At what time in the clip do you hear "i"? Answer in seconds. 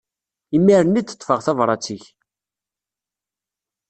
0.99-1.01